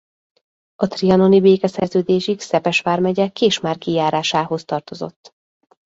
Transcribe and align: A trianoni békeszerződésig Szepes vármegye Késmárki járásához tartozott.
A 0.75 0.87
trianoni 0.87 1.41
békeszerződésig 1.41 2.39
Szepes 2.39 2.81
vármegye 2.81 3.29
Késmárki 3.29 3.91
járásához 3.91 4.65
tartozott. 4.65 5.33